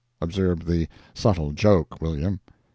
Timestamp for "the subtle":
0.65-1.51